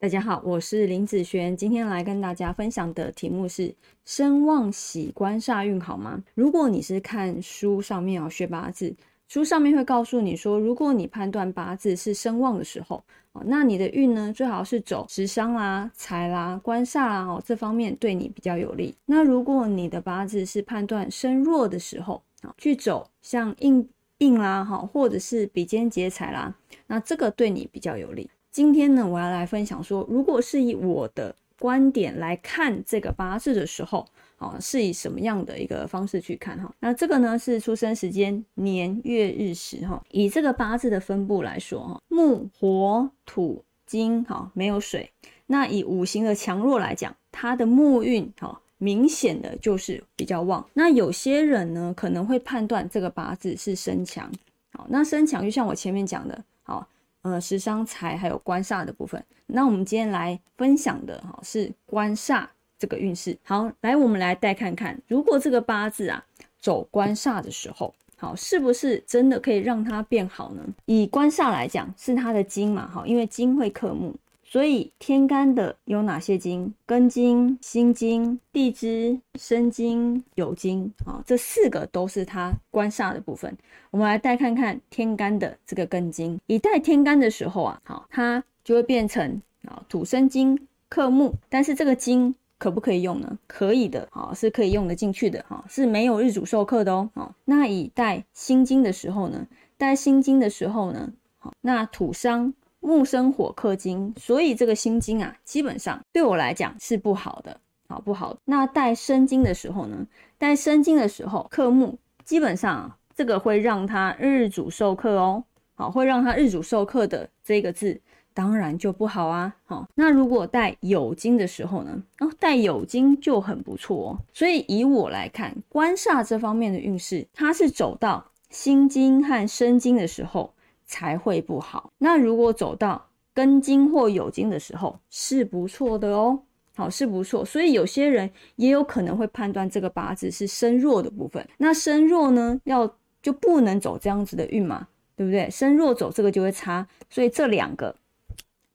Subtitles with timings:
[0.00, 3.74] 大家好，我是林子璇，今天来跟大家分享的题目是
[4.06, 6.24] 身旺喜官煞运好吗？
[6.34, 8.96] 如果你是看书上面哦学八字，
[9.28, 18.96] 书上面会告诉你说，如果你判断八字是身旺的时候，哦，那你的运呢最好是走食伤啦、财啦、官煞啦哦，这方面对你比较有利。
[19.04, 23.86] 那如果你的八字是判断身弱的时候，啊，去走像硬
[24.16, 28.30] 印啦哈，或者是比肩劫财啦，那这个对你比较有利。
[28.50, 34.04] 今天呢，我要来分享说，如果是以我的观点来看这个八字的时候，
[34.38, 36.74] 啊，是以什么样的一个方式去看哈？
[36.80, 45.08] 那这个呢是出生时间年月日时哈，以这个八字的分布来说哈，木火土金哈没有水，
[45.46, 50.68] 那以五行的强弱来讲，它的木运哈明显的就是比较旺。
[50.74, 54.28] 那有些人呢可能会判断这个八字是身强，
[54.72, 56.88] 好，那身强就像我前面讲的，好。
[57.22, 62.46] 呃，食伤财还有官煞的部分，那我们今天来分享的哈是官煞
[62.78, 63.36] 这个运势。
[63.42, 66.24] 好，来我们来带看看，如果这个八字啊
[66.58, 70.62] 走官煞的时候，好，是不是真的可以让它变好呢？
[70.86, 74.14] 以官煞来讲，是它的金嘛，哈，因为金会克木。
[74.50, 76.74] 所以天干的有哪些金？
[76.84, 83.56] 根金、心金、地支、申金、酉金，啊，这四个都是它官煞的部分。
[83.92, 93.38] 我们来带看看天干的这个根金，一带天干的时候啊，好，它就会变成啊土生金克木，但是这个金可不可以用呢？
[93.46, 99.46] 可以的，好，是可以用得进去的，哈，是没有日主受克的哦，好，那以带辛金的时候呢，
[99.78, 102.52] 带辛金的时候呢，好，那土伤。
[102.80, 108.36] 木生火克金，所以这个心金啊，基本上对我来讲是不好的，好不好？
[108.44, 110.06] 那带生金的时候呢？
[110.38, 118.00] 带生金的时候克木，基本上这个会让他日主受克哦，好，会让他日主受克的这个字，
[118.32, 119.54] 当然就不好啊。
[119.66, 122.02] 好，那如果带酉金的时候呢？
[122.20, 124.18] 哦，带酉金就很不错哦。
[124.32, 130.50] 所以以我来看，官煞这方面的运势，它是走到辛金和申金的时候。
[130.90, 131.88] 才会不好。
[131.98, 136.40] 那如果走到根金或酉金的时候，是不错的哦。
[136.74, 137.44] 好，是不错。
[137.44, 141.46] 所以有些人也有可能会判断这个八字是身弱的部分。
[141.58, 142.92] 那身弱呢，要
[143.22, 145.48] 就不能走这样子的运嘛，对不对？
[145.48, 147.94] 身弱走这个就会差，所以这两个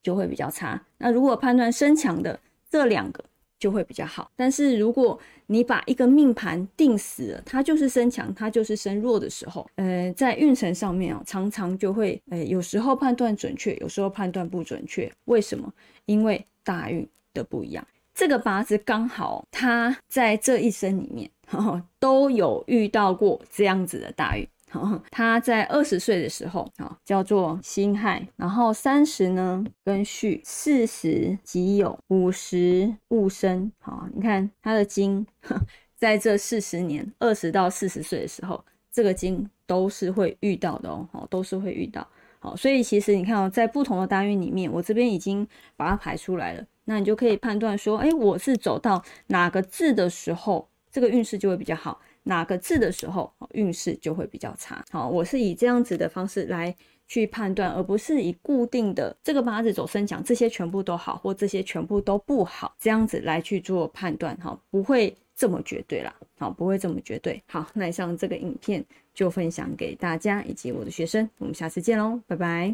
[0.01, 0.81] 就会比较差。
[0.99, 2.39] 那如果判断身强的
[2.69, 3.21] 这两个。
[3.59, 15.11] 就会比较好，但是如果你把一个命盘定死了，它就是身强，它就是身弱的时候，呃，在运程上面啊，常常就会，呃，有时候判断准确，有时候判断不准确。
[15.25, 15.71] 为什么？
[16.05, 17.85] 因为大运的不一样。
[18.13, 21.29] 这个八字刚好，他在这一生里面
[21.99, 24.47] 都有遇到过这样子的大运。
[25.11, 33.71] 他在二十岁的时候，啊，叫做辛亥，然后三十呢跟戌，四十己酉，五十戊申。
[33.79, 35.25] 好，你看他的金，
[35.95, 42.07] 在这四十年，二十到四十岁的时候，这个金都是会遇到的哦，好，都是会遇到。
[42.39, 51.99] 好，所以其实你看哦，在不同的大运里面，我这边已经把它排出来了，那你就可以判断说，哎，我是走到哪个字的时候，这个运势就会比较好。
[52.25, 54.83] 哪个字的时候运势就会比较差。
[54.91, 56.75] 好，我是以这样子的方式来
[57.07, 64.35] 去判断，而不是以固定的这个八字走生强，这些全部都好，或这些全部都不好，这样子来去做判断。
[64.37, 66.13] 哈，不会这么绝对啦。
[66.37, 67.41] 好，不会这么绝对。
[67.47, 68.83] 好，那以上这个影片
[69.13, 72.73] 就分享给大家以及我的学生，我们下次见喽，拜拜。